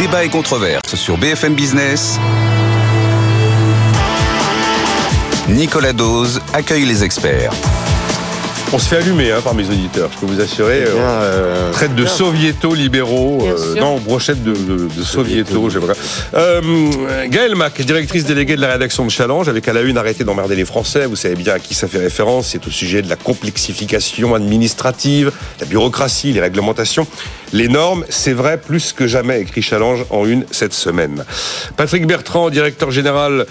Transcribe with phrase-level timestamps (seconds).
[0.00, 2.18] Débat et controverse sur BFM Business.
[5.46, 7.52] Nicolas Dose accueille les experts.
[8.72, 10.84] On se fait allumer hein, par mes auditeurs, je peux vous assurer.
[10.86, 15.68] Eh bien, euh, euh, traite de soviéto libéraux, euh, non, brochette de, de, de soviéto,
[15.68, 15.94] j'aimerais.
[16.34, 20.22] Euh, Gaëlle Mac, directrice déléguée de la rédaction de Challenge, avec à la une arrêté
[20.22, 21.06] d'emmerder les Français.
[21.06, 22.50] Vous savez bien à qui ça fait référence.
[22.52, 27.08] C'est au sujet de la complexification administrative, la bureaucratie, les réglementations,
[27.52, 28.04] les normes.
[28.08, 31.24] C'est vrai plus que jamais, écrit Challenge en une cette semaine.
[31.76, 33.46] Patrick Bertrand, directeur général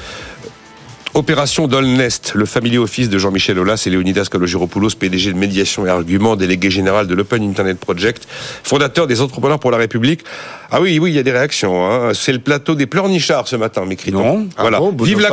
[1.15, 5.89] Opération Dolnest, le family office de Jean-Michel Aulas et Léonidas Kalogiropoulos, PDG de médiation et
[5.89, 8.27] argument, délégué général de l'Open Internet Project,
[8.63, 10.23] fondateur des entrepreneurs pour la République.
[10.71, 11.85] Ah oui, oui, il y a des réactions.
[11.85, 12.11] Hein.
[12.13, 14.17] C'est le plateau des pleurnichards ce matin, m'écrit-on.
[14.23, 14.47] Non.
[14.57, 14.79] Ah Voilà.
[14.79, 15.29] bon, vive, la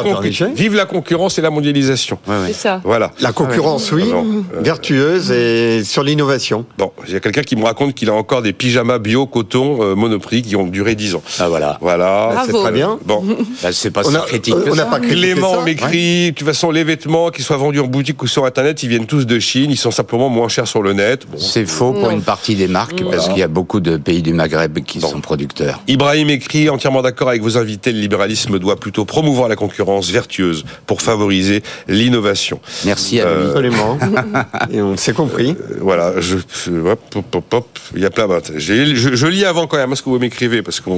[0.55, 2.19] vive la concurrence et la mondialisation.
[2.47, 2.81] C'est ça.
[2.85, 3.11] Voilà.
[3.21, 6.65] La concurrence, oui, Ah euh, vertueuse et sur l'innovation.
[6.79, 9.79] Bon, il y a quelqu'un qui me raconte qu'il a encore des pyjamas bio coton
[9.83, 11.23] euh, Monoprix qui ont duré 10 ans.
[11.39, 11.79] Ah voilà.
[11.81, 12.45] Voilà.
[12.47, 12.99] C'est très bien.
[13.05, 13.23] Bon,
[13.63, 14.55] Bah, c'est pas On si a- critique.
[14.71, 17.87] on n'a pas critiqué Clément m'écrit, de toute façon, les vêtements, qu'ils soient vendus en
[17.87, 20.83] boutique ou sur Internet, ils viennent tous de Chine, ils sont simplement moins chers sur
[20.83, 21.27] le net.
[21.31, 21.39] Bon.
[21.39, 22.11] C'est faux pour Non.
[22.11, 25.21] une partie des marques parce qu'il y a beaucoup de pays du Maghreb qui sont
[25.27, 25.83] producteurs.
[25.89, 30.65] Ibrahim écrit, entièrement d'accord avec vos invités, le libéralisme doit plutôt promouvoir la concurrence vertueuse
[30.87, 32.61] pour favoriser l'innovation.
[32.85, 33.49] Merci à Euh.
[33.49, 33.99] Absolument.
[34.73, 35.51] et on s'est compris.
[35.51, 38.29] Euh, Voilà, je, je- hop, hop, hop, hop, il y a plein.
[38.57, 40.89] j'ai- Je, je lis avant quand même ce que vous m'écrivez parce que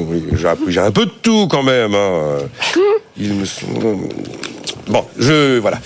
[0.68, 1.94] j'ai un peu- de tout quand même.
[1.94, 2.36] hein.
[3.20, 3.44] Il me
[4.88, 5.78] bon, je voilà.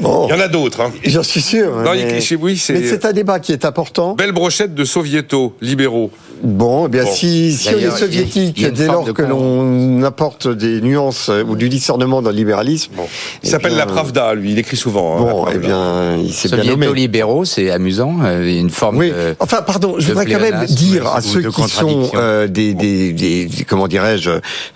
[0.00, 0.26] Bon.
[0.28, 0.80] Il y en a d'autres.
[0.80, 0.92] Hein.
[1.04, 1.76] J'en suis sûr.
[1.82, 4.14] Non, mais c'est- mais c'est un débat qui est important.
[4.14, 6.10] Belle brochette de soviétos libéraux.
[6.42, 7.12] Bon, eh bien, Bon.
[7.12, 11.56] si, si on est soviétique, il dès lors que l'on apporte des nuances euh, ou
[11.56, 13.04] du discernement dans le libéralisme, Bon.
[13.42, 14.52] Il Eh s'appelle bien, la Pravda, lui.
[14.52, 15.16] Il écrit souvent.
[15.16, 16.70] hein, bon, eh bien, il s'est bien nommé.
[16.86, 18.16] Soviéto-libéraux, c'est amusant.
[18.24, 19.10] euh, Une forme Oui.
[19.10, 19.34] de...
[19.40, 23.46] Enfin, pardon, je voudrais quand même dire à ceux qui sont euh, des, des, des-
[23.46, 24.30] des- comment dirais-je,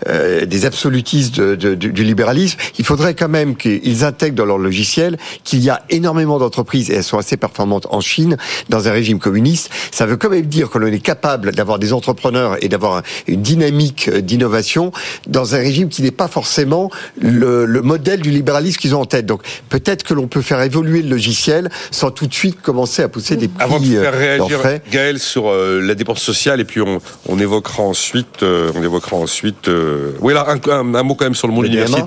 [0.09, 4.45] euh, des absolutistes de- de- du, du libéralisme, il faudrait quand même qu'ils intègrent dans
[4.47, 8.37] leur logiciel qu'il y a énormément d'entreprises et elles sont assez performantes en Chine
[8.69, 9.71] dans un régime communiste.
[9.91, 13.03] Ça veut quand même dire que l'on est capable d'avoir des entrepreneurs et d'avoir un-
[13.27, 14.93] une dynamique euh, d'innovation
[15.27, 16.91] dans un régime qui n'est pas forcément
[17.21, 19.27] le, le modèle du libéralisme qu'ils ont en tête.
[19.27, 23.09] Donc peut-être que l'on peut faire évoluer le logiciel sans tout de suite commencer à
[23.09, 24.59] pousser des prix Avant de faire euh, réagir.
[24.91, 29.17] Gaël sur euh, la dépense sociale et puis on, on évoquera ensuite, euh, on évoquera
[29.17, 31.99] ensuite, euh, oui là un, un- un mot quand même sur le monde Le DMA.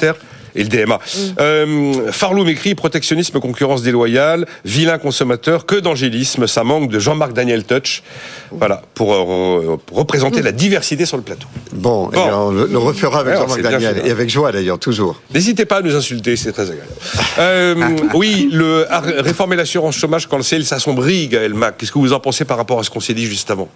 [0.55, 0.99] Et le DMA.
[1.39, 7.63] Euh, Farloum écrit protectionnisme, concurrence déloyale, vilain consommateur, que d'angélisme, ça manque de Jean-Marc Daniel
[7.63, 8.03] Touch.
[8.51, 11.47] Voilà, pour, euh, pour représenter la diversité sur le plateau.
[11.73, 14.07] Bon, eh bien, on le, refera avec Jean-Marc Daniel fait.
[14.07, 15.21] et avec joie d'ailleurs, toujours.
[15.33, 16.91] N'hésitez pas à nous insulter, c'est très agréable.
[17.37, 17.75] Euh,
[18.13, 18.85] oui, le,
[19.21, 21.75] réformer l'assurance chômage quand le ciel s'assombrit, Gaël Mac.
[21.77, 23.67] Qu'est-ce que vous en pensez par rapport à ce qu'on s'est dit juste avant?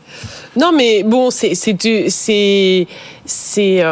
[0.56, 1.76] Non, mais bon, c'est c'est
[2.08, 2.88] c'est
[3.26, 3.84] c'est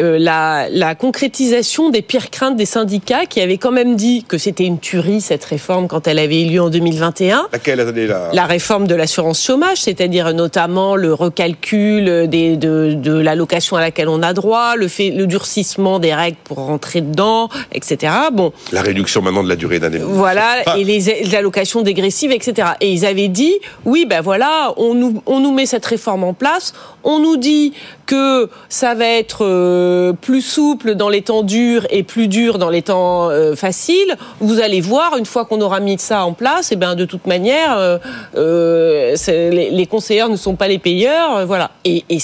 [0.00, 4.38] euh, la, la concrétisation des pires craintes des syndicats qui avaient quand même dit que
[4.38, 7.48] c'était une tuerie cette réforme quand elle avait eu lieu en 2021.
[7.52, 13.12] Laquelle attendez là La réforme de l'assurance chômage, c'est-à-dire notamment le recalcul des, de, de
[13.18, 17.48] l'allocation à laquelle on a droit, le, fait, le durcissement des règles pour rentrer dedans,
[17.72, 18.12] etc.
[18.32, 20.16] Bon, La réduction maintenant de la durée d'indemnisation.
[20.16, 22.68] voilà, Enfin, et les, les allocations dégressives, etc.
[22.80, 23.54] Et ils avaient dit,
[23.84, 26.72] oui, ben voilà, on nous, on nous met cette réforme en place,
[27.04, 27.72] on nous dit
[28.06, 29.81] que ça va être euh,
[30.20, 34.16] plus souple dans les temps durs et plus dur dans les temps euh, faciles.
[34.40, 37.26] Vous allez voir, une fois qu'on aura mis ça en place, et ben de toute
[37.26, 37.98] manière, euh,
[38.36, 41.70] euh, les, les conseillers ne sont pas les payeurs, euh, voilà.
[41.84, 42.18] Et, et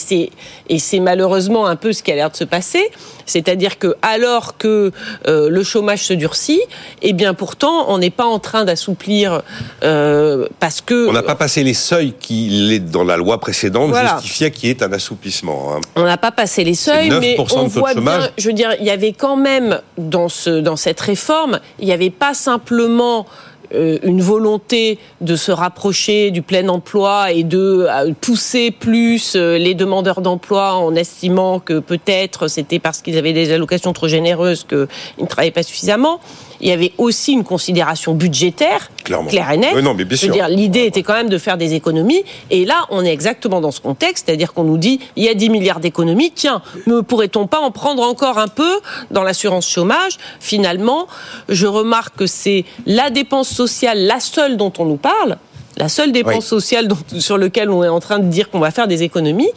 [0.78, 2.90] c'est malheureusement un peu ce qui a l'air de se passer,
[3.26, 4.90] c'est-à-dire que alors que
[5.26, 6.60] euh, le chômage se durcit,
[7.02, 9.42] et bien pourtant on n'est pas en train d'assouplir
[9.82, 14.14] euh, parce que on n'a pas passé les seuils qui, dans la loi précédente, Voilà.
[14.16, 15.74] justifiaient qu'il y ait un assouplissement.
[15.74, 15.80] hein.
[15.96, 18.18] On n'a pas passé les seuils, 9% mais de on de voit chômage.
[18.20, 18.30] bien.
[18.38, 21.92] Je veux dire, il y avait quand même dans ce dans cette réforme, il n'y
[21.92, 23.26] avait pas simplement
[23.74, 29.58] euh, une volonté de se rapprocher du plein emploi et de euh, pousser plus euh,
[29.58, 34.64] les demandeurs d'emploi en estimant que peut-être c'était parce qu'ils avaient des allocations trop généreuses
[34.64, 34.88] qu'ils
[35.20, 36.18] ne travaillaient pas suffisamment.
[36.60, 39.28] Il y avait aussi une considération budgétaire, Clairement.
[39.28, 39.72] claire et nette.
[39.74, 40.34] Oui, non, mais bien Je veux sûr.
[40.34, 42.24] dire, l'idée était quand même de faire des économies.
[42.50, 45.34] Et là, on est exactement dans ce contexte, c'est-à-dire qu'on nous dit, il y a
[45.34, 50.18] 10 milliards d'économies, tiens, ne pourrait-on pas en prendre encore un peu dans l'assurance chômage?
[50.40, 51.06] Finalement,
[51.48, 55.36] je remarque que c'est la dépense sociale, la seule dont on nous parle,
[55.76, 56.48] la seule dépense Oui.
[56.60, 59.50] sociale dont- sur laquelle on est en train de dire qu'on va faire des économies.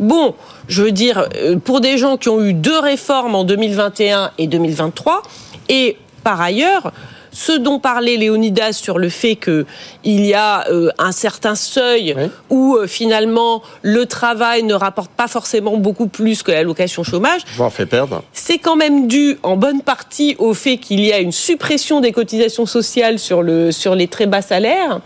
[0.00, 0.34] Bon,
[0.68, 4.46] je veux dire, euh, pour des gens qui ont eu deux réformes en 2021 et
[4.46, 5.22] 2023,
[5.70, 6.92] et par ailleurs,
[7.32, 9.64] ce dont parlait Léonidas sur le fait que
[10.04, 12.24] il y a euh, un certain seuil Oui.
[12.50, 17.58] où euh, finalement le travail ne rapporte pas forcément beaucoup plus que l'allocation chômage, Je
[17.62, 18.22] m'en fais perdre.
[18.32, 22.12] c'est quand même dû en bonne partie au fait qu'il y a une suppression des
[22.12, 25.00] cotisations sociales sur, le, sur les très bas salaires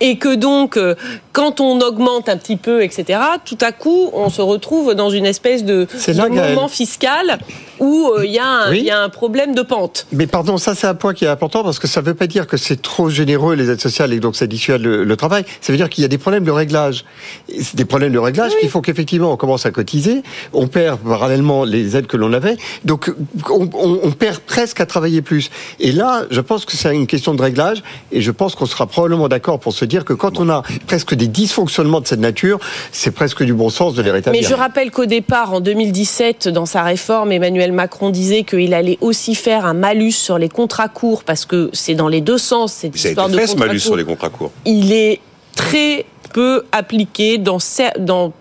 [0.00, 0.94] et que donc euh,
[1.32, 5.26] quand on augmente un petit peu, etc., tout à coup on se retrouve dans une
[5.26, 7.38] espèce de, de moment fiscal
[7.80, 8.78] où il y, a un- Oui.
[8.80, 10.06] il y a un problème de pente.
[10.12, 12.26] Mais pardon, ça c'est un point qui est important parce que ça ne veut pas
[12.26, 15.44] dire que c'est trop généreux les aides sociales et donc ça dissuade le, le travail.
[15.60, 17.04] Ça veut dire qu'il y a des problèmes de réglage.
[17.48, 20.22] C'est des problèmes de réglage qui font qu'effectivement on commence à cotiser,
[20.52, 23.12] on perd parallèlement les aides que l'on avait, donc
[23.50, 25.50] on, on- on perd presque à travailler plus.
[25.80, 27.82] Et là, je pense que c'est une question de réglage
[28.12, 31.14] et je pense qu'on sera probablement d'accord pour se dire que quand on a presque
[31.14, 32.58] des dysfonctionnements de cette nature,
[32.92, 34.42] c'est presque du bon sens de les rétablir.
[34.42, 38.98] Mais je rappelle qu'au départ, en 2017, dans sa réforme, Emmanuel Macron disait qu'il allait
[39.00, 42.72] aussi faire un malus sur les contrats courts parce que c'est dans les deux sens
[42.72, 44.52] cette Ça a histoire été de fait ce malus sur les contrats courts.
[44.64, 45.20] il est
[45.56, 47.58] très peu appliqué dans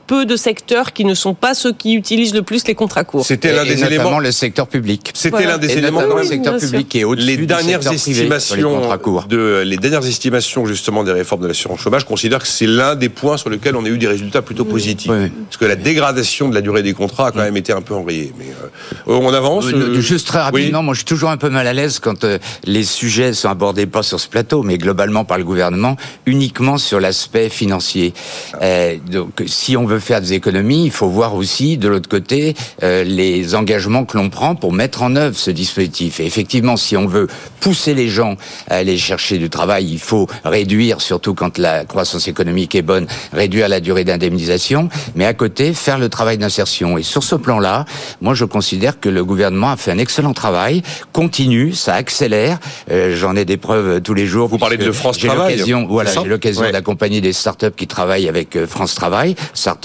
[0.06, 3.26] peu de secteurs qui ne sont pas ceux qui utilisent le plus les contrats courts.
[3.26, 4.20] C'était l'un Et des notamment éléments.
[4.20, 5.12] le secteur public.
[5.14, 5.52] C'était Voilà.
[5.54, 6.02] l'un des Et éléments.
[6.02, 6.70] notamment Oui, le secteur sûr.
[6.70, 9.26] public est au-dessus Les du dernières secteur privé sur les estimations contrats courts.
[9.30, 13.10] de les dernières estimations justement des réformes de l'assurance chômage considèrent que c'est l'un des
[13.10, 15.10] points sur lesquels on a eu des résultats plutôt positifs.
[15.12, 15.32] Oui, oui.
[15.46, 17.94] Parce que la dégradation de la durée des contrats a quand même été un peu
[17.94, 18.34] enrayée.
[18.38, 18.46] Mais
[19.08, 19.66] euh, on avance.
[19.68, 20.44] Euh, euh, Juste très oui.
[20.46, 23.50] rapidement, moi je suis toujours un peu mal à l'aise quand euh, les sujets sont
[23.50, 25.96] abordés pas sur ce plateau, mais globalement par le gouvernement,
[26.26, 28.14] uniquement sur l'aspect financier.
[28.62, 32.56] Euh, donc si on veut faire des économies, il faut voir aussi de l'autre côté
[32.84, 36.20] euh, les engagements que l'on prend pour mettre en œuvre ce dispositif.
[36.20, 37.28] Et effectivement, si on veut
[37.60, 38.36] pousser les gens
[38.70, 43.08] à aller chercher du travail, il faut réduire, surtout quand la croissance économique est bonne,
[43.32, 46.98] réduire la durée d'indemnisation, mais à côté faire le travail d'insertion.
[46.98, 47.86] Et sur ce plan-là,
[48.22, 50.82] moi je considère que le gouvernement a fait un excellent travail,
[51.14, 52.60] continue, ça accélère.
[52.92, 54.48] Euh, J'en ai des preuves tous les jours.
[54.50, 56.72] Vous parlez de France j'ai Travail, Voilà, j'ai l'occasion Ouais.
[56.72, 59.36] d'accompagner des startups qui travaillent avec euh, France Travail,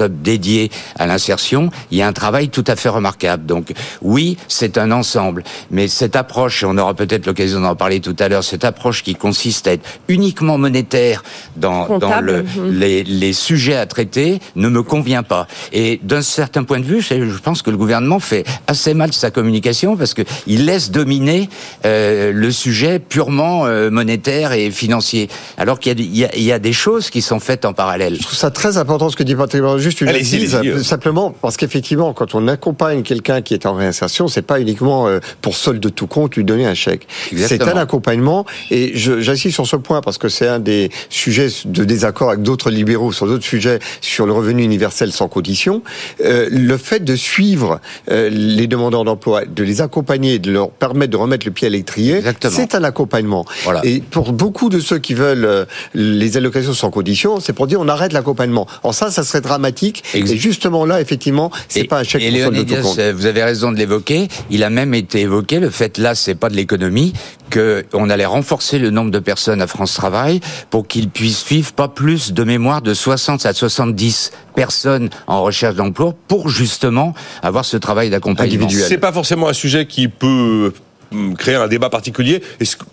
[0.07, 1.71] dédiées à l'insertion.
[1.91, 3.45] Il y a un travail tout à fait remarquable.
[3.47, 3.73] Donc
[4.03, 8.15] oui, c'est un ensemble, mais cette approche, et on aura peut-être l'occasion d'en parler tout
[8.19, 11.25] à l'heure, cette approche qui consiste à être uniquement monétaire
[11.57, 12.79] dans, dans Comptable, le, mhm.
[12.79, 15.47] les, les sujets à traiter ne me convient pas.
[15.73, 19.31] Et d'un certain point de vue, je pense que le gouvernement fait assez mal sa
[19.31, 21.49] communication parce que il laisse dominer
[21.85, 26.25] euh, le sujet purement euh, monétaire et financier, alors qu'il y, a des- il y
[26.25, 28.17] a- il y a des choses qui sont faites en parallèle.
[28.17, 29.79] Je trouve ça très important ce que dit Patrick Brown.
[29.89, 34.43] Juste une assise, simplement parce qu'effectivement, quand on accompagne quelqu'un qui est en réinsertion, c'est
[34.43, 37.09] pas uniquement euh, pour solde de tout compte lui donner un chèque.
[37.35, 41.85] C'est un accompagnement et j'insiste sur ce point parce que c'est un des sujets de
[41.85, 45.83] désaccord avec d'autres libéraux sur d'autres sujets sur le revenu universel sans condition.
[46.23, 47.81] Euh, le fait de suivre
[48.11, 51.71] euh, les demandeurs d'emploi, de les accompagner, de leur permettre de remettre le pied à
[51.71, 52.21] l'étrier,
[52.51, 53.47] c'est un accompagnement.
[53.65, 53.81] Voilà.
[53.85, 57.89] Et pour beaucoup de ceux qui veulent les allocations sans condition, c'est pour dire on
[57.89, 58.67] arrête l'accompagnement.
[58.83, 59.78] En ça, ça serait dramatique.
[60.15, 60.35] Exact.
[60.35, 62.99] Et justement là, effectivement, c'est pas un chèque Et pour solde de tout Léonidas, compte.
[62.99, 64.29] euh, vous avez raison de l'évoquer.
[64.51, 67.13] Il a même été évoqué le fait là, c'est pas de l'économie,
[67.51, 70.41] que on allait renforcer le nombre de personnes à France Travail
[70.71, 75.75] pour qu'ils puissent suivre pas plus de mémoire de 60 à 70 personnes en recherche
[75.77, 78.65] d'emploi pour justement avoir ce travail d'accompagnement.
[78.65, 78.87] Individuel.
[78.89, 80.73] C'est pas forcément un sujet qui peut
[81.13, 82.43] hum, créer un débat particulier.
[82.61, 82.85] Est-ce que-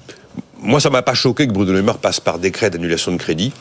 [0.61, 3.51] Moi, ça m'a pas choqué que Bruno Le Maire passe par décret d'annulation de crédit.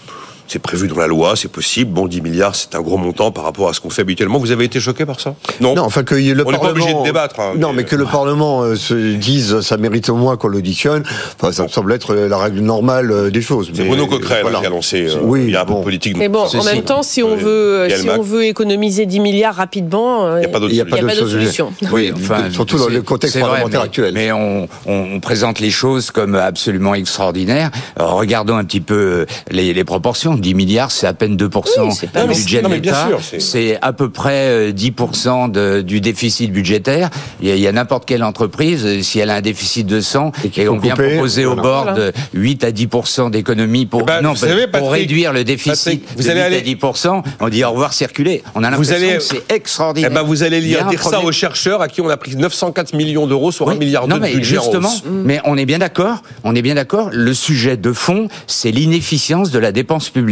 [0.46, 1.91] C'est prévu dans la loi, c'est possible.
[1.93, 4.38] Bon, 10 milliards, c'est un gros montant par rapport à ce qu'on fait habituellement.
[4.38, 5.35] Vous avez été choqué par ça?
[5.61, 6.70] Non, enfin que le On n'est pas Parlement.
[6.70, 10.08] obligé de débattre, hein, non, mais, mais que le Parlement euh, se dise ça mérite
[10.10, 11.03] au moins qu'on l'auditionne.
[11.41, 13.70] Enfin, ça me semble être la règle normale euh, des choses.
[13.74, 14.58] C'est Bruno Coquerel voilà.
[14.58, 15.06] hein, qui a lancé.
[15.08, 15.82] euh, Oui, il y a un bon.
[15.82, 16.17] politique.
[16.17, 19.55] Mais bon, en même temps, si on Euh, veut, si on veut économiser 10 milliards
[19.55, 21.72] rapidement, euh, Il n'y a pas d'autre solution.
[21.91, 22.13] Oui,
[22.53, 24.13] surtout dans le contexte parlementaire mais- actuel.
[24.15, 24.69] Mais on,
[25.20, 27.70] présente les choses comme absolument extraordinaires.
[27.96, 29.84] Regardons un petit peu euh, les, les
[30.34, 30.50] proportions.
[30.50, 31.48] 10 milliards, c'est à peine 2%
[31.88, 33.08] Oui, c'est pas du budget Non, de l'État.
[33.38, 37.10] c'est- à peu près euh, 10% de, du déficit budgétaire.
[37.41, 40.62] Il y a, n'importe quelle entreprise, euh, si elle a un déficit de 100 Et
[40.62, 41.98] et, on vient couper, proposer au bord Voilà.
[41.98, 45.44] de 8 à 10% d'économie pour, Eh ben, non, vous savez, pour Patrick, réduire le
[45.44, 48.43] déficit Patrick, vous de allez 8 aller- à 10%, on dit au revoir circuler.
[48.55, 50.10] On a Vous l'impression allez- que c'est extraordinaire.
[50.12, 52.36] Eh ben, vous allez lire un dire ça aux chercheurs à qui on a pris
[52.36, 53.79] 904 millions d'euros sur un Oui.
[53.79, 54.93] milliard non, de mais budget justement,
[55.24, 56.22] mais on est bien d'accord.
[56.44, 57.10] On est bien d'accord.
[57.12, 60.24] Le sujet de fond, c'est l'inefficience de la dépense publique.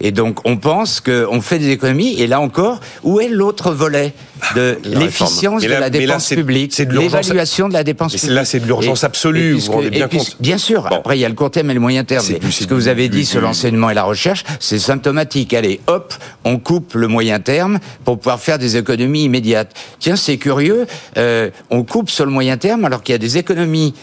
[0.00, 2.20] Et donc, on pense qu'on fait des économies.
[2.20, 4.12] Et là encore, où est l'autre volet?
[4.54, 8.30] De l'efficience de la là, dépense publique, c'est de l'urgence- l'évaluation de la dépense publique.
[8.30, 10.36] là, c'est de l'urgence absolue, et vous vous rendez bien compte.
[10.40, 10.82] Bien sûr.
[10.88, 10.96] Bon.
[10.96, 12.24] Après, il y a le court terme et le moyen terme.
[12.24, 15.54] C'est ce que vous avez dit sur l'enseignement et la recherche, c'est symptomatique.
[15.54, 16.14] Allez, hop,
[16.44, 19.72] on coupe le moyen terme pour pouvoir faire des économies immédiates.
[19.98, 20.86] Tiens, c'est curieux.
[21.16, 23.94] euh, on coupe sur le moyen terme alors qu'il y a des économies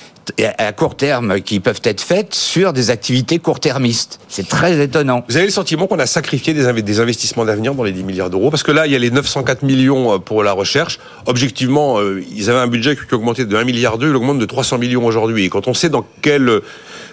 [0.57, 4.19] à court terme qui peuvent être faites sur des activités court-termistes.
[4.27, 5.23] C'est très étonnant.
[5.29, 8.29] Vous avez le sentiment qu'on a sacrifié des, des investissements d'avenir dans les 10 milliards
[8.31, 8.49] d'euros?
[8.49, 10.99] Parce que là, il y a les 904 millions euh, pour la recherche.
[11.25, 14.45] Objectivement, euh, ils avaient un budget qui augmentait de 1 milliard 2, il augmente de
[14.45, 15.45] 300 millions aujourd'hui.
[15.45, 16.61] Et quand on sait dans quelle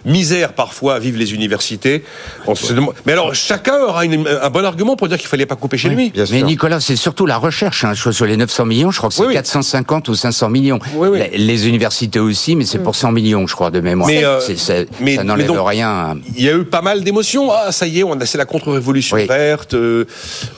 [0.04, 2.04] misère parfois vivent les universités,
[2.46, 2.94] on se demande...
[3.06, 6.12] Mais alors, chacun aura un bon argument pour dire qu'il fallait pas couper chez lui.
[6.30, 7.84] Mais Nicolas, c'est surtout la recherche.
[7.84, 7.94] Hein.
[7.94, 10.78] Sur les 900 millions, je crois que c'est 450 ou 500 millions.
[11.34, 14.08] Les universités aussi, mais c'est pour 100 millions, je crois, de mémoire.
[14.08, 16.16] Mais, euh, ça n'enlève rien.
[16.36, 17.50] Il y a eu pas mal d'émotions.
[17.52, 19.74] Ah, ça y est, on a c'est la contre-révolution verte.
[19.74, 20.04] Euh,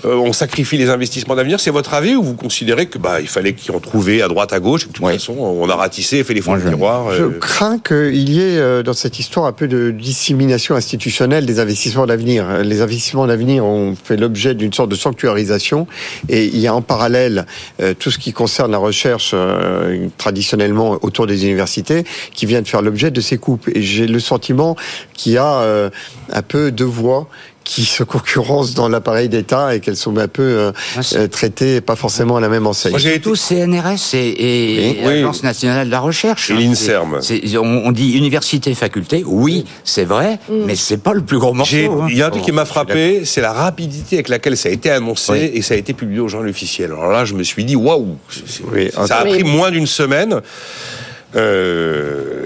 [0.04, 1.60] euh, on sacrifie les investissements d'avenir.
[1.60, 4.52] C'est votre avis ou vous considérez que bah il fallait qu'ils en trouvaient à droite,
[4.52, 4.86] à gauche.
[4.86, 7.12] De toute façon, on a ratissé, fait les fonds de miroir.
[7.14, 12.06] Je crains qu'il y ait dans cette histoire un peu de dissémination institutionnelle des investissements
[12.06, 12.62] d'avenir.
[12.62, 15.86] Les investissements d'avenir ont fait l'objet d'une sorte de sanctuarisation
[16.28, 17.46] et il y a en parallèle
[17.98, 19.34] tout ce qui concerne la recherche
[20.18, 23.68] traditionnellement autour des universités qui vient de faire l'objet de ces coupes.
[23.74, 24.76] Et j'ai le sentiment
[25.14, 25.90] qu'il y a euh,
[26.32, 27.28] un peu deux voix
[27.64, 31.80] qui se concurrencent dans l'appareil d'État et qu'elles sont un peu euh, ah, euh, traitées
[31.80, 32.96] pas forcément à la même enseigne.
[32.98, 36.50] J'ai tous CNRS et, et l'Agence nationale de la recherche.
[36.50, 37.20] Et l'INSERM.
[37.62, 40.64] On, dit université, faculté, oui, c'est vrai, mm.
[40.66, 42.02] mais c'est pas le plus gros morceau.
[42.02, 42.06] Hein.
[42.10, 44.72] Il y a un truc qui m'a frappé, c'est la rapidité avec laquelle ça a
[44.72, 46.92] été annoncé et ça a été publié au journal officiel.
[46.92, 48.18] Alors là, je me suis dit, waouh,
[49.06, 50.40] ça a pris moins d'une semaine.
[51.36, 52.44] Euh,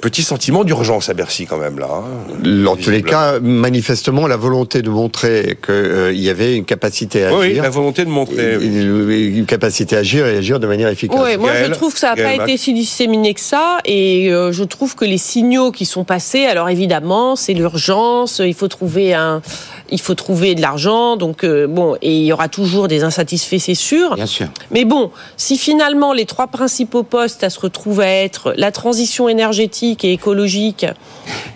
[0.00, 1.88] petit sentiment d'urgence à Bercy quand même là.
[1.90, 6.64] Hein, en tous les cas, manifestement, la volonté de montrer qu'il euh, y avait une
[6.64, 7.38] capacité à agir.
[7.40, 8.54] Oui, la volonté de montrer.
[8.54, 11.18] Une capacité à agir et agir de manière efficace.
[11.20, 14.52] Oui, moi je trouve que ça n'a pas été si disséminé que ça et euh,
[14.52, 19.14] je trouve que les signaux qui sont passés, alors évidemment, c'est l'urgence, il faut trouver
[19.14, 19.42] un
[19.90, 23.58] il faut trouver de l'argent, donc euh, bon, et il y aura toujours des insatisfaits,
[23.58, 24.14] c'est sûr.
[24.14, 24.48] Bien sûr.
[24.70, 29.28] Mais bon, si finalement les trois principaux postes à se retrouver à être la transition
[29.28, 30.86] énergétique et écologique,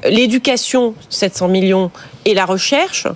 [0.04, 1.90] l'éducation, 700 millions,
[2.24, 3.06] et la recherche,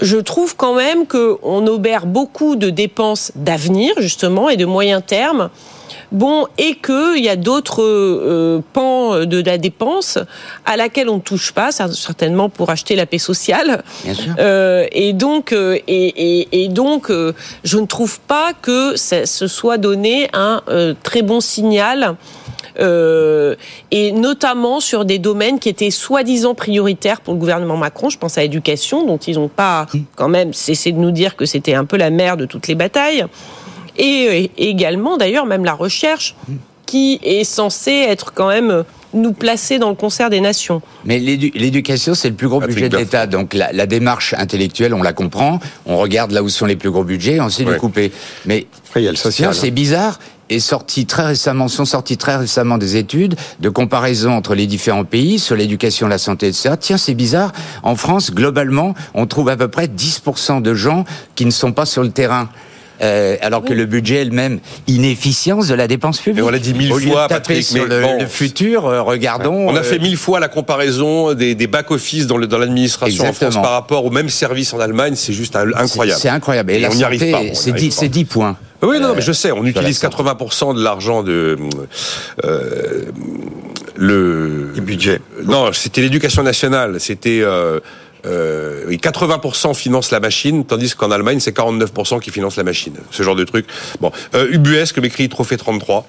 [0.00, 5.50] je trouve quand même qu'on obère beaucoup de dépenses d'avenir, justement, et de moyen terme,
[6.12, 10.18] Bon, et qu'il y a d'autres euh, pans de la dépense
[10.66, 13.82] à laquelle on ne touche pas, certainement pour acheter la paix sociale.
[14.04, 14.34] Bien sûr.
[14.38, 17.10] Euh, et donc, euh, et, donc,
[17.64, 20.62] je ne trouve pas que ça, se soit donné un
[21.02, 22.16] très bon signal.
[22.78, 28.10] et notamment sur des domaines qui étaient soi-disant prioritaires pour le gouvernement Macron.
[28.10, 31.46] Je pense à l'éducation, dont ils n'ont pas quand même cessé de nous dire que
[31.46, 33.24] c'était un peu la mère de toutes les batailles
[33.96, 36.34] et également d'ailleurs même la recherche
[36.86, 38.84] qui est censée être quand même
[39.14, 40.82] nous placer dans le concert des nations.
[41.04, 43.26] Mais l'éducation, c'est le plus gros budget de l'État.
[43.26, 45.60] Donc la, démarche intellectuelle, on la comprend.
[45.86, 47.76] On regarde là où sont les plus gros budgets, on sait ouais.
[47.76, 48.12] couper.
[48.46, 50.18] Mais c'est bizarre.
[50.50, 55.04] Et sorti très récemment, sont sortis très récemment des études de comparaison entre les différents
[55.04, 56.74] pays sur l'éducation, la santé, etc.
[56.78, 57.52] Tiens, c'est bizarre.
[57.82, 61.06] En France, globalement, on trouve à peu près 10% de gens
[61.36, 62.50] qui ne sont pas sur le terrain.
[63.02, 66.44] Euh, alors que le budget est le même inefficience de la dépense publique.
[66.44, 67.64] on l'a dit mille fois, Patrick.
[67.64, 69.68] Sur le, futur, euh, regardons.
[69.68, 73.72] On a fait euh, mille fois la comparaison des, back-office dans l'administration en France par
[73.72, 75.14] rapport au même service en Allemagne.
[75.16, 76.20] C'est juste incroyable.
[76.20, 76.72] C'est incroyable.
[76.72, 77.42] Et, on n'y arrive pas.
[77.54, 78.56] C'est 10, points.
[78.82, 81.56] Oui, non, mais je sais, on utilise 80% de l'argent de
[84.02, 85.20] le budget.
[85.44, 87.00] Non, c'était l'éducation nationale.
[87.00, 87.80] C'était euh,
[88.24, 92.94] 80% financent la machine, tandis qu'en Allemagne, c'est 49% qui financent la machine.
[93.10, 93.66] Ce genre de truc.
[94.00, 96.06] Bon, euh, UBS, comme écrit Trophée 33,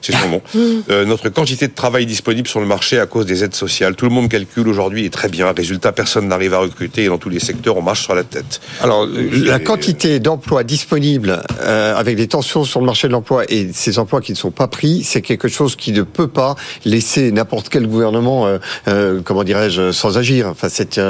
[0.00, 0.42] c'est son nom.
[0.88, 3.96] Euh, notre quantité de travail disponible sur le marché à cause des aides sociales.
[3.96, 5.52] Tout le monde calcule aujourd'hui et très bien.
[5.52, 8.60] Résultat, personne n'arrive à recruter et dans tous les secteurs, on marche sur la tête.
[8.82, 13.70] Alors, la quantité d'emplois disponibles euh, avec des tensions sur le marché de l'emploi et
[13.72, 16.54] ces emplois qui ne sont pas pris, c'est quelque chose qui ne peut pas
[16.84, 18.58] laisser n'importe quel gouvernement, euh,
[18.88, 20.48] euh, comment dirais-je, sans agir.
[20.48, 21.00] Enfin, c'est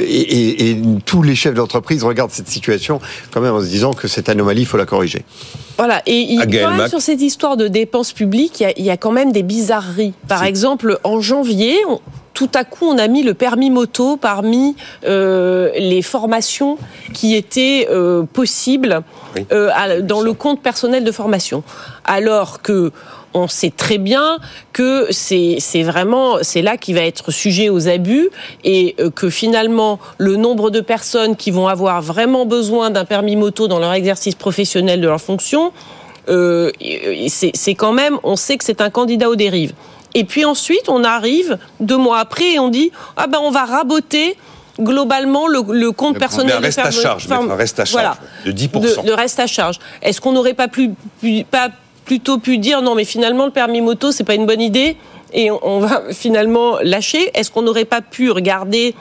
[0.00, 3.00] et, tous les chefs d'entreprise regardent cette situation
[3.32, 5.24] quand même en se disant que cette anomalie, il faut la corriger.
[5.78, 9.12] Voilà, et il, quand même, sur cette histoire de dépenses publiques, il y a, quand
[9.12, 10.12] même des bizarreries.
[10.28, 11.76] Par exemple, en janvier,
[12.34, 16.78] tout à coup, on a mis le permis moto parmi euh, les formations
[17.12, 19.02] qui étaient euh, possibles
[19.52, 21.62] euh, dans le compte personnel de formation.
[22.04, 22.92] Alors que
[23.34, 24.38] on sait très bien
[24.72, 28.30] que c'est vraiment c'est là qui va être sujet aux abus
[28.64, 33.36] et euh, que finalement le nombre de personnes qui vont avoir vraiment besoin d'un permis
[33.36, 35.72] moto dans leur exercice professionnel de leur fonction,
[36.28, 36.70] euh,
[37.28, 39.72] c'est quand même on sait que c'est un candidat aux dérives.
[40.14, 43.64] Et puis ensuite on arrive deux mois après et on dit ah ben on va
[43.64, 44.36] raboter
[44.80, 49.04] globalement le, compte personnel de reste à charge, un reste à charge de 10%.
[49.04, 49.78] De, reste à charge.
[50.02, 50.90] Est-ce qu'on n'aurait pas, plus,
[51.50, 51.68] pas
[52.04, 54.96] plutôt pu dire non mais finalement le permis moto c'est pas une bonne idée
[55.32, 57.30] et on, on va finalement lâcher?
[57.34, 58.94] Est-ce qu'on n'aurait pas pu regarder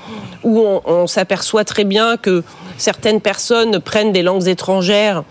[0.43, 2.43] où on, on s'aperçoit très bien que
[2.77, 5.23] certaines personnes prennent des langues étrangères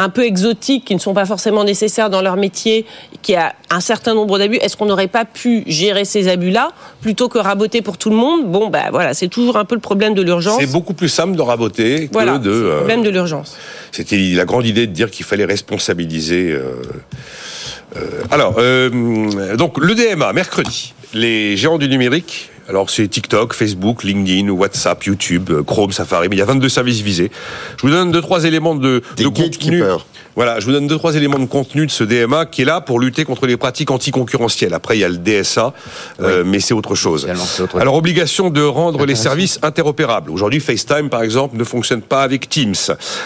[0.00, 2.86] un peu exotiques qui ne sont pas forcément nécessaires dans leur métier,
[3.20, 4.56] qui a un certain nombre d'abus.
[4.56, 6.70] Est-ce qu'on n'aurait pas pu gérer ces abus-là
[7.02, 8.50] plutôt que raboter pour tout le monde?
[8.50, 10.58] Bon, ben voilà, c'est toujours un peu le problème de l'urgence.
[10.58, 12.50] C'est beaucoup plus simple de raboter que Voilà, de.
[12.50, 13.58] le euh, problème de l'urgence.
[13.92, 16.50] C'était la grande idée de dire qu'il fallait responsabiliser.
[16.50, 16.82] euh,
[17.96, 18.54] euh, alors,
[19.58, 22.49] donc le DMA, mercredi, les géants du numérique.
[22.68, 26.68] Alors c'est TikTok, Facebook, LinkedIn, WhatsApp, YouTube, euh, Chrome, Safari, mais il y a 22
[26.68, 27.30] services visés.
[27.76, 29.48] Je vous donne deux trois éléments de, Des de contenu.
[29.80, 30.06] gatekeepers.
[30.36, 32.80] Voilà, je vous donne deux trois éléments de contenu de ce DMA qui est là
[32.80, 34.74] pour lutter contre les pratiques anticoncurrentielles.
[34.74, 35.72] Après il y a le DSA,
[36.20, 37.26] euh, mais c'est autre chose.
[37.60, 37.78] Autre.
[37.80, 40.30] Alors obligation de rendre les services interopérables.
[40.30, 42.74] Aujourd'hui, FaceTime, par exemple, ne fonctionne pas avec Teams.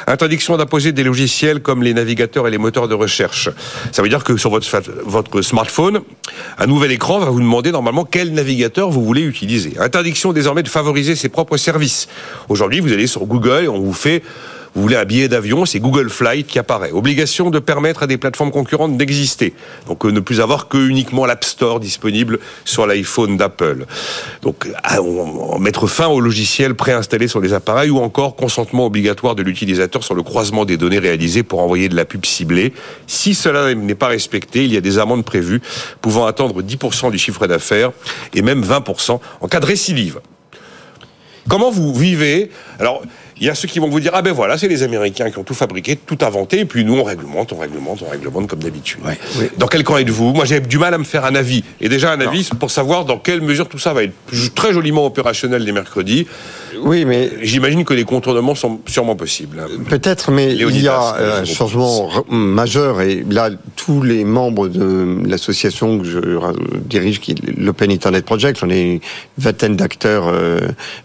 [0.07, 3.51] Interdiction d'imposer des logiciels comme les navigateurs et les moteurs de recherche.
[3.93, 4.67] Ça veut dire que sur votre,
[5.05, 6.01] votre smartphone,
[6.59, 9.75] un nouvel écran va vous demander normalement quel navigateur vous voulez utiliser.
[9.79, 12.09] Interdiction désormais de favoriser ses propres services.
[12.49, 14.23] Aujourd'hui, vous allez sur Google et on vous fait
[14.75, 16.91] vous voulez un billet d'avion, c'est Google Flight qui apparaît.
[16.91, 19.55] Obligation de permettre à des plateformes concurrentes d'exister.
[19.87, 23.87] Donc euh, ne plus avoir que uniquement l'App Store disponible sur l'iPhone d'Apple.
[24.43, 24.67] Donc
[24.99, 29.43] on- on- mettre fin aux logiciels préinstallés sur les appareils ou encore consentement obligatoire de
[29.43, 32.73] l'utilisateur sur le croisement des données réalisées pour envoyer de la pub ciblée.
[33.07, 35.63] Si cela n'est pas respecté, il y a des amendes prévues
[36.01, 37.93] pouvant atteindre 10% du chiffre d'affaires
[38.35, 40.19] et même 20% en cas de récidive.
[41.49, 42.51] Comment vous vivez?
[42.81, 43.03] Alors,
[43.41, 45.39] il y a ceux qui vont vous dire ah ben voilà, c'est les Américains qui
[45.39, 48.61] ont tout fabriqué, tout inventé, et puis nous on réglemente, on réglemente, on réglemente comme
[48.61, 49.01] d'habitude.
[49.59, 50.33] Dans quel camp êtes-vous?
[50.33, 53.05] Moi j'ai du mal à me faire un avis, et déjà un avis pour savoir
[53.05, 54.15] dans quelle mesure tout ça va être
[54.55, 56.27] très joliment opérationnel les mercredis.
[56.81, 59.61] Oui, mais J'imagine que les contournements sont sûrement possibles.
[59.61, 59.83] hein.
[59.89, 65.19] Peut-être, mais il y a euh, un changement majeur et là, tous les membres de
[65.27, 66.19] l'association que je
[66.87, 69.01] dirige, qui est l'Open Internet Project, on est une
[69.39, 70.59] vingtaine d'acteurs euh,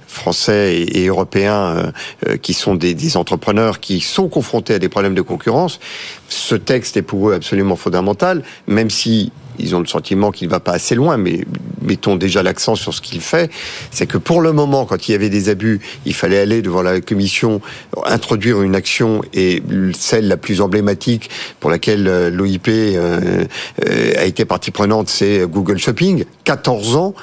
[0.07, 1.91] français et, européens
[2.27, 5.79] euh, qui sont des, des entrepreneurs qui sont confrontés à des problèmes de concurrence.
[6.27, 10.51] Ce texte est pour eux absolument fondamental, même si ils ont le sentiment qu'il ne
[10.51, 11.45] va pas assez loin, mais
[11.81, 13.51] mettons déjà l'accent sur ce qu'il fait,
[13.91, 16.81] c'est que pour le moment, quand il y avait des abus, il fallait aller devant
[16.81, 17.61] la commission,
[18.05, 19.61] introduire une action, et
[19.93, 23.45] celle la plus emblématique pour laquelle euh, l'OIP euh,
[23.85, 27.13] euh, a été partie prenante, c'est Google Shopping, 14 ans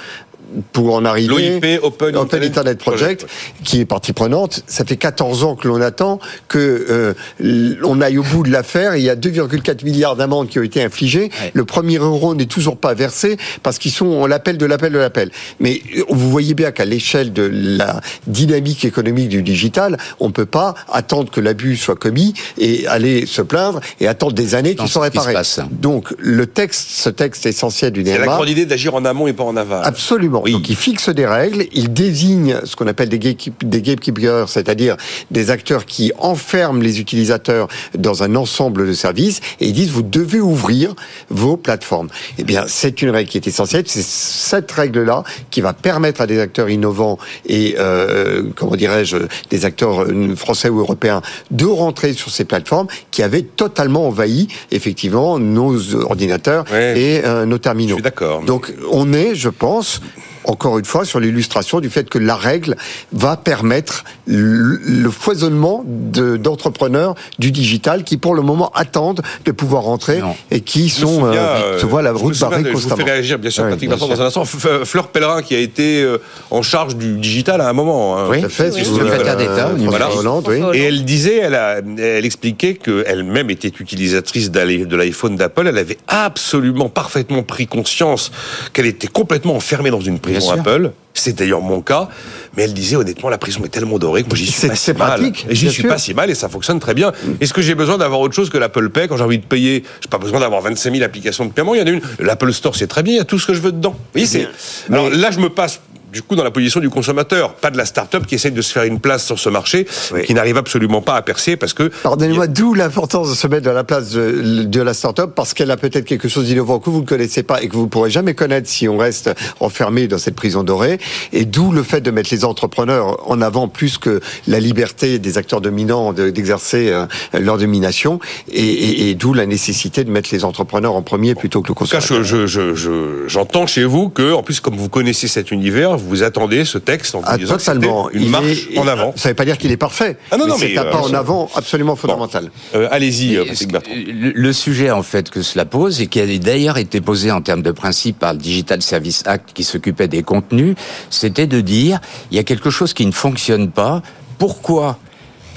[0.73, 1.29] pour en arriver.
[1.61, 3.27] L'OIP, Open, Open Internet Project,
[3.65, 4.63] qui est partie prenante.
[4.67, 8.97] Ça fait 14 ans que l'on attend que euh, on aille au bout de l'affaire.
[8.97, 11.31] Il y a 2,4 milliards d'amendes qui ont été infligées.
[11.43, 11.51] Ouais.
[11.53, 14.99] Le premier euro n'est toujours pas versé parce qu'ils sont on l'appel de l'appel de
[14.99, 15.31] l'appel.
[15.61, 20.47] Mais euh, vous voyez bien qu'à l'échelle de la dynamique économique du digital, on peut
[20.47, 24.89] pas attendre que l'abus soit commis et aller se plaindre et attendre des années qu'ils
[24.89, 25.35] soient qui réparés.
[25.35, 25.61] passe.
[25.71, 29.27] Donc le texte, ce texte essentiel du C'est la DMA, grande idée d'agir en amont
[29.27, 29.83] et pas en aval.
[29.85, 30.36] Absolument.
[30.45, 30.53] Oui.
[30.53, 34.97] Donc il fixe des règles, il désigne ce qu'on appelle des, gatekeep- des gatekeepers, c'est-à-dire
[35.31, 40.03] des acteurs qui enferment les utilisateurs dans un ensemble de services et ils disent vous
[40.03, 40.95] devez ouvrir
[41.31, 42.09] vos plateformes.
[42.39, 43.85] Eh bien, c'est une règle qui est essentielle.
[43.87, 49.17] C'est cette règle-là qui va permettre à des acteurs innovants et euh, comment dirais-je
[49.51, 54.49] des acteurs euh, français ou européens de rentrer sur ces plateformes qui avaient totalement envahi
[54.71, 56.99] effectivement nos ordinateurs Ouais.
[57.01, 57.95] et euh, nos Je terminaux.
[57.95, 58.43] suis d'accord.
[58.43, 60.01] Donc on est, je pense,
[60.47, 62.77] encore une fois, sur l'illustration du fait que la règle
[63.13, 69.83] va permettre le, foisonnement de- d'entrepreneurs du digital qui, pour le moment, attendent de pouvoir
[69.83, 70.35] rentrer Non.
[70.51, 72.81] et qui Je sont souviens, euh, euh, se voient la route barrée de- Je vous
[72.81, 72.97] constamment.
[73.05, 74.09] fais réagir, bien sûr, Ouais, Patrick bien sûr.
[74.09, 74.45] dans un instant.
[74.45, 76.19] F- Fleur Pellerin, qui a été euh,
[76.51, 78.19] en charge du digital à un moment.
[78.19, 78.27] hein.
[78.31, 78.41] Oui.
[78.41, 78.85] Tout à fait, Oui.
[78.85, 80.15] Secrétaire euh, d'État au niveau Voilà.
[80.15, 80.61] Hollande, oui.
[80.75, 85.67] Et elle disait, elle, a, elle expliquait qu'elle-même était utilisatrice de l'iPhone d'Apple.
[85.69, 88.31] Elle avait absolument, parfaitement pris conscience
[88.73, 90.93] qu'elle était complètement enfermée dans une prison Apple.
[91.15, 92.09] C'est d'ailleurs mon cas.
[92.57, 94.93] Mais elle disait honnêtement, la prison est tellement dorée que moi j'y suis pas si
[94.93, 95.33] mal.
[95.49, 95.91] Et j'y suis sûr.
[95.91, 97.13] pas si mal et ça fonctionne très bien.
[97.41, 99.83] Est-ce que j'ai besoin d'avoir autre chose que l'Apple Pay quand j'ai envie de payer?
[100.01, 101.75] J'ai pas besoin d'avoir 25 000 applications de paiement.
[101.75, 102.03] Il y en a une.
[102.19, 103.15] L'Apple Store, c'est très bien.
[103.15, 103.93] Il y a tout ce que je veux dedans.
[103.93, 104.49] Vous voyez, c'est.
[104.91, 105.81] Alors là, je me passe.
[106.13, 108.73] Du coup, dans la position du consommateur, pas de la start-up qui essaye de se
[108.73, 110.23] faire une place sur ce marché, Oui.
[110.25, 113.73] qui n'arrive absolument pas à percer parce que Pardonnez-moi, d'où l'importance de se mettre dans
[113.73, 117.01] la place de, de la start-up parce qu'elle a peut-être quelque chose d'innovant que vous
[117.01, 120.19] ne connaissez pas et que vous ne pourrez jamais connaître si on reste enfermé dans
[120.19, 120.99] cette prison dorée.
[121.33, 125.39] Et d'où le fait de mettre les entrepreneurs en avant plus que la liberté des
[125.39, 127.07] acteurs dominants de- d'exercer euh,
[127.39, 128.21] leur domination.
[128.53, 131.73] Et, et- et d'où la nécessité de mettre les entrepreneurs en premier plutôt que le
[131.73, 132.25] En tout cas, consommateur.
[132.25, 135.96] je- je- je- je- j'entends chez vous que, en plus, comme vous connaissez cet univers,
[135.97, 138.11] vous attendez ce texte en vous Ah, disant que totalement.
[138.11, 139.13] une Il marche est- en avant.
[139.17, 140.17] Ça ne veut pas dire qu'il est parfait.
[140.31, 142.51] Ah non, non, c'est mais, un euh, pas en avant absolument fondamental.
[142.75, 143.93] Euh, Allez-y, euh, Patrick Bertrand.
[143.95, 147.41] le, le sujet en fait que cela pose et qui a d'ailleurs été posé en
[147.41, 150.75] termes de principe par le Digital Service Act qui s'occupait des contenus,
[151.11, 154.03] c'était de dire il y a quelque chose qui ne fonctionne pas.
[154.39, 154.99] Pourquoi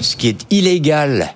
[0.00, 1.34] ce qui est illégal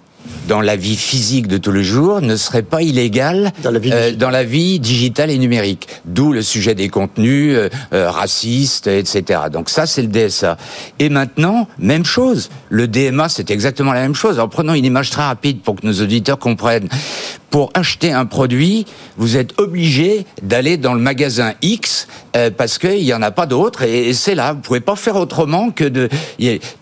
[0.49, 3.91] dans la vie physique de tous les jours ne serait pas illégal Dans la vie
[3.93, 4.17] euh, digitale.
[4.19, 5.89] dans la vie digitale et numérique.
[6.05, 9.41] D'où le sujet des contenus euh, euh, racistes, etc.
[9.53, 10.57] Donc ça, c'est le DSA.
[10.99, 12.51] Et maintenant, même chose.
[12.69, 14.39] Le DMA, c'est exactement la même chose.
[14.39, 16.89] En prenant une image très rapide pour que nos auditeurs comprennent.
[17.55, 18.85] Pour acheter un produit,
[19.17, 23.47] vous êtes obligé d'aller dans le magasin X euh, parce qu'il n'y en a pas
[23.47, 24.55] d'autre et, c'est là.
[24.55, 26.09] Vous pouvez pas faire autrement que de.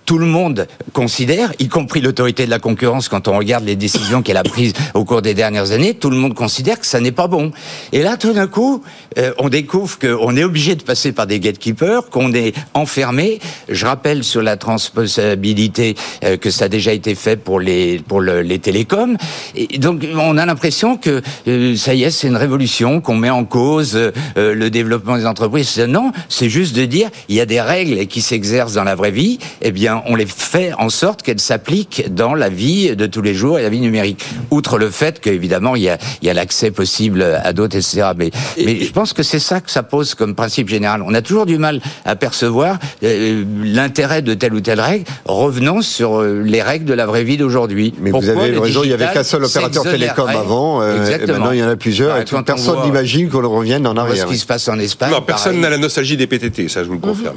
[0.06, 4.22] tout le monde considère, y compris l'autorité de la concurrence, quand on regarde les décisions
[4.22, 7.12] qu'elle a prises au cours des dernières années, tout le monde considère que ça n'est
[7.12, 7.52] pas bon.
[7.92, 8.82] Et là, tout d'un coup,
[9.18, 13.40] euh, on découvre qu'on est obligé de passer par des gatekeepers, qu'on est enfermé.
[13.68, 18.22] Je rappelle sur la transposabilité euh, que ça a déjà été fait pour les pour
[18.22, 19.18] le- les télécoms.
[19.54, 20.61] Et donc, on a l'impression
[21.00, 24.70] que euh, ça y est, c'est une révolution, qu'on met en cause euh, euh, le
[24.70, 25.78] développement des entreprises.
[25.78, 29.10] Non, c'est juste de dire il y a des règles qui s'exercent dans la vraie
[29.10, 29.38] vie.
[29.60, 33.34] Eh bien, on les fait en sorte qu'elles s'appliquent dans la vie de tous les
[33.34, 34.24] jours et la vie numérique.
[34.50, 38.10] Outre le fait qu'évidemment il y a il y a l'accès possible à d'autres, etc.
[38.16, 41.02] Mais, mais je pense que c'est ça que ça pose comme principe général.
[41.04, 45.04] On a toujours du mal à percevoir euh, l'intérêt de telle ou telle règle.
[45.24, 47.94] Revenons sur euh, les règles de la vraie vie d'aujourd'hui.
[47.98, 50.82] Mais vous Pourquoi avez le raison, il n'y avait qu'un seul opérateur télécom s'exonérerait avant,
[50.82, 51.32] euh, et Exactement.
[51.38, 53.96] maintenant il y en a plusieurs, Bah, et tout- personne voit- n'imagine qu'on revienne en
[53.96, 54.26] arrière.
[54.26, 55.10] ce qui se passe en Espagne.
[55.10, 57.36] Non, personne n'a la nostalgie des PTT, ça je vous le confirme.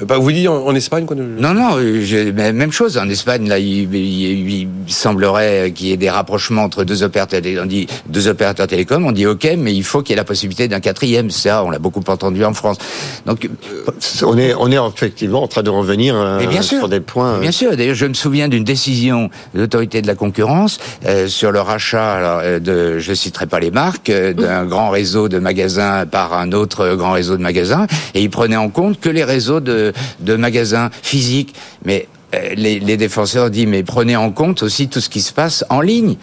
[0.00, 2.98] Euh, Bah, vous dites en, en Espagne quoi Non, non, euh, je- même chose.
[2.98, 4.50] En Espagne, là, il, il-
[4.86, 7.40] il semblerait qu'il y ait des rapprochements entre deux opérateurs.
[7.62, 10.24] On dit deux opérateurs télécoms, on dit OK, mais il faut qu'il y ait la
[10.24, 11.30] possibilité d'un quatrième.
[11.30, 12.76] Ça, on l'a beaucoup entendu en France.
[13.24, 13.92] Donc, euh,
[14.24, 17.00] On est, on est effectivement en train de revenir euh, mais bien sûr, sur des
[17.00, 17.38] points.
[17.38, 17.76] Bien sûr.
[17.76, 22.12] D'ailleurs, je me souviens d'une décision de l'autorité de la concurrence euh, sur le rachat
[22.14, 26.34] alors, euh, de, je citerai pas les marques, euh, d'un grand réseau de magasins par
[26.34, 29.92] un autre grand réseau de magasins, et ils prenaient en compte que les réseaux de,
[30.20, 31.54] de magasins physiques.
[31.84, 35.32] Mais euh, les, les défenseurs disent mais prenez en compte aussi tout ce qui se
[35.32, 36.16] passe en ligne.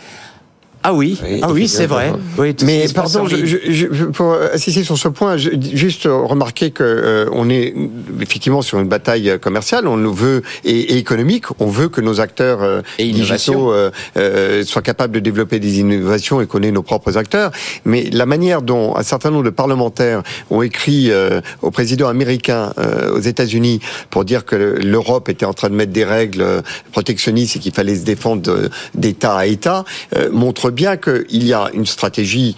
[0.83, 2.13] Ah oui, Oui, ah oui, c'est vrai.
[2.37, 6.83] Oui, ce Mais pardon, je, je, pour insister sur ce point, je, juste remarquer que
[6.83, 7.73] euh, on est
[8.21, 12.19] effectivement sur une bataille commerciale, on le veut et, et économique, on veut que nos
[12.19, 16.71] acteurs euh, Et digitaux euh, euh, soient capables de développer des innovations et qu'on ait
[16.71, 17.51] nos propres acteurs.
[17.85, 22.73] Mais la manière dont un certain nombre de parlementaires ont écrit euh, au président américain
[22.77, 26.61] euh, aux États-Unis pour dire que l'Europe était en train de mettre des règles euh,
[26.91, 31.69] protectionnistes et qu'il fallait se défendre d'État à État euh, montre bien qu'il y a
[31.73, 32.57] une stratégie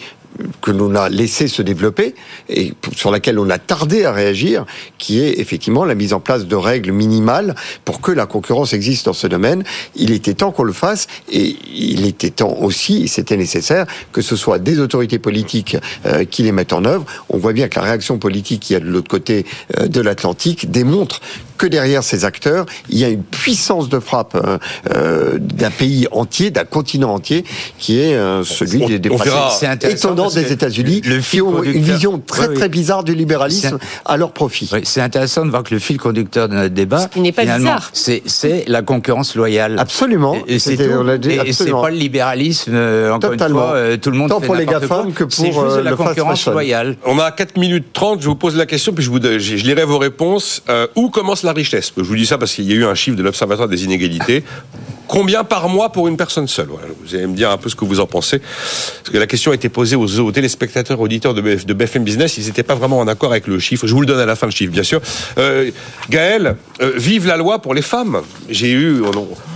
[0.61, 2.15] que l'on a laissé se développer
[2.49, 4.65] et sur laquelle on a tardé à réagir,
[4.97, 9.05] qui est effectivement la mise en place de règles minimales pour que la concurrence existe
[9.05, 9.63] dans ce domaine.
[9.95, 14.35] Il était temps qu'on le fasse et il était temps aussi, c'était nécessaire, que ce
[14.35, 17.05] soit des autorités politiques euh, qui les mettent en œuvre.
[17.29, 19.45] On voit bien que la réaction politique qui a de l'autre côté
[19.79, 21.21] euh, de l'Atlantique démontre
[21.57, 24.57] que derrière ces acteurs, il y a une puissance de frappe euh,
[24.93, 27.45] euh, d'un pays entier, d'un continent entier,
[27.77, 29.09] qui est celui On- des, des.
[29.59, 34.17] C'est des États-Unis, le qui ont une vision très Oui, très bizarre du libéralisme à
[34.17, 34.69] leur profit.
[34.73, 37.31] Oui, c'est intéressant de voir que le fil conducteur de notre débat, Ce qui n'est
[37.31, 37.89] pas bizarre.
[37.93, 39.77] c'est c'est la concurrence loyale.
[39.79, 40.35] Absolument.
[40.47, 42.71] Et, c'est pas le libéralisme.
[42.73, 43.59] euh, encore Totalement.
[43.59, 44.65] une fois, euh, tout le monde Tant fait pour les.
[44.65, 46.97] GAFAM que pour, juste euh, la le concurrence loyale.
[47.05, 49.63] On a 4 minutes 30, je vous pose la question, puis je, vous, je, je
[49.63, 50.63] lirai vos réponses.
[50.69, 51.91] Euh, où commence la richesse?
[51.95, 54.43] Je vous dis ça parce qu'il y a eu un chiffre de l'Observatoire des inégalités.
[55.07, 56.67] Combien par mois pour une personne seule?
[56.69, 58.39] Voilà, Vous allez me dire un peu ce que vous en pensez.
[58.39, 62.03] Parce que la question a été posée aux, aux téléspectateurs, auditeurs de, BF, de BFM
[62.03, 62.37] Business.
[62.37, 63.87] Ils n'étaient pas vraiment en accord avec le chiffre.
[63.87, 65.01] Je vous le donne à la fin, le chiffre, bien sûr.
[65.37, 65.71] Euh,
[66.09, 68.21] Gaël, euh, vive la loi pour les femmes.
[68.49, 69.01] J'ai eu,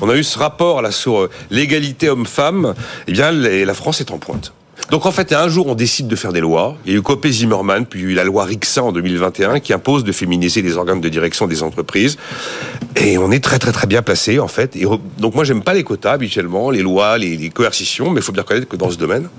[0.02, 2.74] on, a eu ce rapport là sur euh, l'égalité homme-femme.
[3.08, 4.54] Eh bien, la France est en pointe.
[4.91, 6.76] Donc en fait, un jour, on décide de faire des lois.
[6.86, 8.91] Il y a eu Copé Zimmermann, puis il y a eu la loi Rixin en
[8.91, 12.17] 2021 qui impose de féminiser les organes de direction des entreprises.
[12.95, 14.78] Et on est très très très bien placé en fait.
[15.19, 18.41] Donc moi, j'aime pas les quotas habituellement, les lois, les coercitions, mais il faut bien
[18.41, 19.30] reconnaître que dans ce domaine.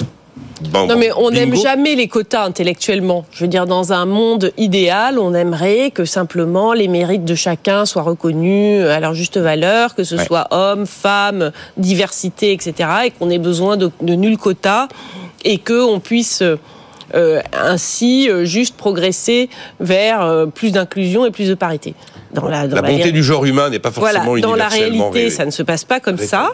[0.74, 3.24] Non, mais on n'aime jamais les quotas intellectuellement.
[3.32, 7.86] Je veux dire, dans un monde idéal, on aimerait que simplement les mérites de chacun
[7.86, 10.24] soient reconnus à leur juste valeur, que ce Ouais.
[10.26, 14.88] soit homme, femme, diversité, etc., et qu'on ait besoin de, de nul quota
[15.44, 16.42] et qu'on puisse
[17.14, 19.48] euh, ainsi euh, juste progresser
[19.80, 21.94] vers euh, plus d'inclusion et plus de parité.
[22.32, 25.24] Dans la, dans La bonté du genre humain n'est pas forcément Voilà, dans la réalité,
[25.24, 26.52] ré- ça ne se passe pas comme ça.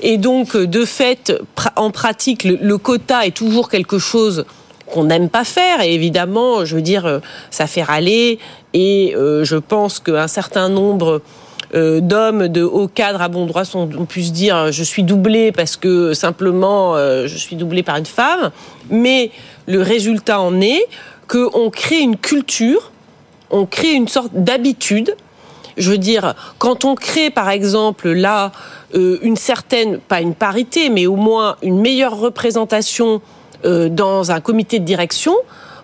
[0.00, 1.32] Et donc, euh, de fait,
[1.74, 4.44] en pratique, le, le quota est toujours quelque chose
[4.86, 5.80] qu'on n'aime pas faire.
[5.82, 7.18] Et évidemment, je veux dire, euh,
[7.50, 8.38] ça fait râler.
[8.74, 11.20] Et euh, je pense qu'un certain nombre
[11.74, 15.02] euh, d'hommes de haut cadre à bon droit sont, on pu se dire je suis
[15.02, 18.50] doublé parce que simplement euh, je suis doublé par une femme.
[18.88, 19.30] Mais
[19.66, 20.86] le résultat en est
[21.26, 22.90] qu'on crée une culture,
[23.50, 25.14] on crée une sorte d'habitude.
[25.76, 28.52] Je veux dire, quand on crée par exemple là
[28.94, 33.20] euh, une certaine, pas une parité, mais au moins une meilleure représentation
[33.64, 35.34] euh, dans un comité de direction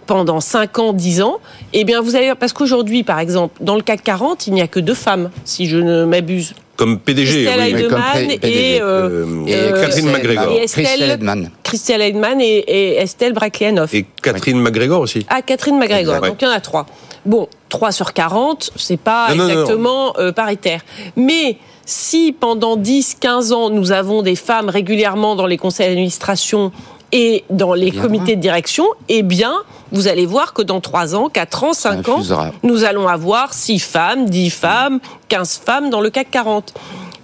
[0.07, 1.39] pendant 5 ans, 10 ans,
[1.73, 4.67] eh bien vous allez parce qu'aujourd'hui par exemple dans le CAC 40, il n'y a
[4.69, 6.55] que deux femmes si je ne m'abuse.
[6.77, 7.83] Comme PDG, Estelle oui.
[7.83, 10.51] Heidemann PDG, et, euh, Et Catherine McGregor.
[10.51, 11.51] et Christelle Estelle, Edman.
[11.63, 13.95] Christelle Heidemann et, et Estelle Brachlianoff.
[13.95, 15.25] Et Catherine McGregor aussi.
[15.29, 16.21] Ah, Catherine McGregor.
[16.21, 16.85] Donc il y en a trois.
[17.27, 20.83] Bon, 3 sur 40, c'est pas Non, non, non, exactement euh, paritaire.
[21.17, 26.73] Mais si pendant 10, 15 ans, nous avons des femmes régulièrement dans les conseils d'administration
[27.13, 28.03] et dans les Bien.
[28.03, 29.55] comités de direction, eh bien,
[29.93, 32.23] vous allez voir que dans 3 ans, 4 ans, 5 ans,
[32.63, 36.75] nous allons avoir 6 femmes, 10 femmes, 15 femmes dans le CAC 40.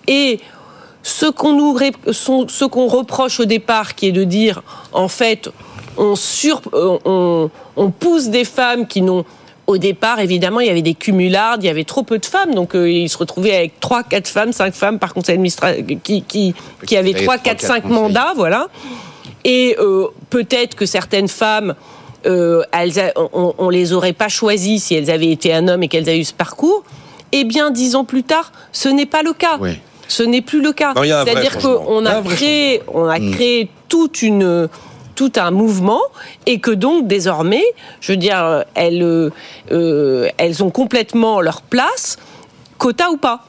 [0.07, 0.41] Et
[1.03, 1.77] ce qu'on nous
[2.13, 5.51] ce qu'on reproche au départ, qui est de dire, en fait,
[5.97, 9.25] on, sur, euh, on, on pousse des femmes qui n'ont
[9.71, 12.55] au départ, évidemment, il y avait des cumulards, il y avait trop peu de femmes,
[12.55, 16.23] donc euh, ils se retrouvaient avec 3, 4 femmes, 5 femmes par conseil administratif, qui,
[16.23, 16.55] qui,
[16.87, 17.93] qui avaient avaient 3, trois, 4, quatre 5 conseils.
[17.97, 18.67] mandats, voilà.
[19.45, 21.75] Et euh, peut-être que certaines femmes,
[22.27, 25.83] euh, elles a- on, on les aurait pas choisies si elles avaient été un homme
[25.83, 26.83] et qu'elles avaient eu ce parcours.
[27.33, 29.57] Eh bien, dix ans plus tard, ce n'est pas le cas.
[29.61, 29.79] Oui.
[30.09, 30.93] Ce n'est plus le cas.
[30.97, 33.31] C'est-à-dire qu'on a créé, on a Mm.
[33.31, 34.69] créé toute une
[35.21, 36.01] tout un mouvement
[36.47, 37.63] et que donc désormais,
[38.01, 39.29] je veux dire, elles, euh,
[39.71, 42.17] euh, elles ont complètement leur place,
[42.79, 43.45] quota ou pas.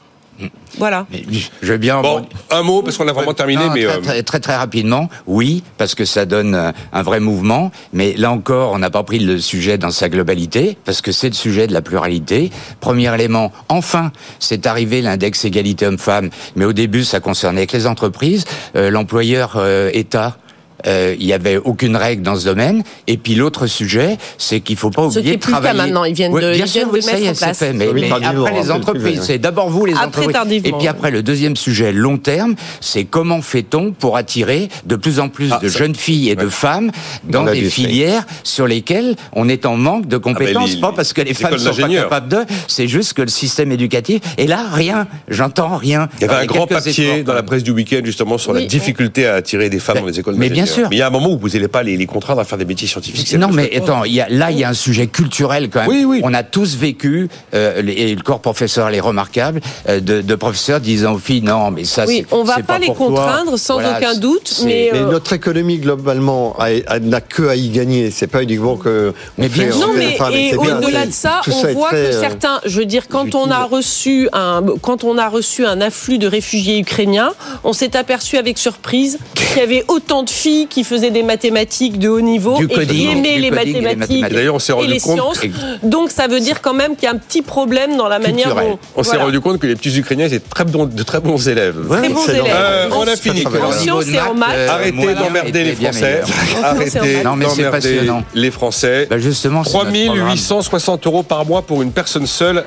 [0.78, 1.06] Voilà.
[1.10, 1.22] Mais
[1.62, 2.02] Je veux bien.
[2.02, 3.84] Bon, un mot, parce qu'on a vraiment terminé, Non, mais...
[3.84, 7.70] très, euh, très, très, très rapidement, oui, parce que ça donne un vrai mouvement.
[7.92, 11.28] Mais là encore, on n'a pas pris le sujet dans sa globalité, parce que c'est
[11.28, 12.50] le sujet de la pluralité.
[12.80, 17.86] Premier élément, enfin, c'est arrivé l'index égalité homme-femme, mais au début, ça concernait que les
[17.86, 18.44] entreprises.
[18.76, 20.36] Euh, L'employeur euh, État.
[20.86, 22.82] Euh, il y avait aucune règle dans ce domaine.
[23.06, 25.56] Et puis l'autre sujet, c'est qu'il faut pas Ce oublier qui est de plus le
[25.56, 25.82] cas travailler.
[25.90, 27.44] maintenant, ils viennent Oui, de- bien ils sûr, viennent oui, ça y est, en c'est
[27.44, 27.58] place.
[27.58, 27.72] fait.
[27.72, 30.32] Mais, mais après les peu entreprises, plus, c'est d'abord vous les Après, entreprises.
[30.32, 30.76] tardivement.
[30.76, 35.20] Et puis après le deuxième sujet long terme, c'est comment fait-on pour attirer de plus
[35.20, 36.90] en plus Ah, de ça- jeunes filles et de femmes
[37.24, 41.12] dans Dans des filières sur lesquelles on est en manque de compétences, les- pas parce
[41.12, 44.20] que les les femmes sont pas capables de, c'est juste que le système éducatif.
[44.38, 46.08] Et là, rien, j'entends rien.
[46.20, 49.26] Il y avait un grand papier dans la presse du week-end justement sur la difficulté
[49.26, 50.66] à attirer des femmes Mais- dans les écoles d'ingénieurs.
[50.72, 50.88] Sûr.
[50.90, 52.58] Mais il y a un moment où vous n'allez pas les, les contraindre à faire
[52.58, 53.32] des métiers scientifiques.
[53.34, 55.88] Non, mais attends, il y a, là, il y a un sujet culturel quand même.
[55.88, 56.20] Oui, oui.
[56.24, 60.34] On a tous vécu, euh, les- et le corps professoral est remarquable, euh, de, de
[60.34, 62.94] professeurs disant aux filles, non, mais ça, Oui, c'est on va c'est pas les toi.
[62.94, 66.56] contraindre sans Voilà, aucun doute, mais, Mais euh, notre économie globalement
[67.00, 68.10] n'a que à y gagner.
[68.10, 69.12] C'est pas uniquement que.
[69.38, 69.86] Mais bien on sûr.
[69.88, 73.34] Non, mais enfin, et au-delà de ça, on voit que certains, je veux dire, quand
[73.34, 77.32] on a reçu un, quand on a reçu un afflux de réfugiés ukrainiens,
[77.64, 81.98] on s'est aperçu avec surprise qu'il y avait autant de filles qui faisaient des mathématiques
[81.98, 84.24] de haut niveau Du et qui coding, du les mathématiques.
[84.26, 85.40] Et d'ailleurs, on s'est et rendu les compte- sciences.
[85.82, 88.48] Donc, ça veut dire quand même qu'il y a un petit problème dans la manière
[88.48, 88.70] Culturel.
[88.72, 88.78] dont.
[88.96, 91.76] On s'est rendu compte que les petits Ukrainiens étaient très bons, de très bons élèves.
[91.88, 92.44] Très bons Excellent.
[92.44, 92.54] élèves.
[92.56, 93.44] Euh, En- on a fini.
[93.46, 94.50] En sciences et en maths.
[94.54, 96.22] euh, Arrêtez d'emmerder les Français.
[96.62, 98.22] Arrêtez Non, mais c'est d'emmerder passionnant.
[98.34, 99.06] les Français.
[99.10, 100.26] Bah, justement, c'est notre programme.
[100.26, 102.64] 3860 euros par mois pour une personne seule.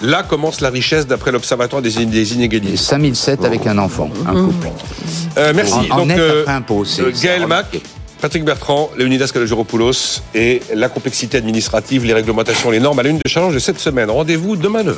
[0.00, 2.76] Là commence la richesse d'après l'Observatoire des, des Et inégalités.
[2.76, 4.68] 5007 avec un enfant, un couple.
[5.36, 5.72] Euh, merci.
[5.74, 7.80] En- en Donc, net euh, après impôt, euh, Gaël Mac.
[8.20, 13.18] Patrick Bertrand, Léonidas Kalogeropoulos et la complexité administrative, les réglementations, les normes à la une
[13.18, 14.10] de challenge de cette semaine.
[14.10, 14.94] Rendez-vous demain 9h.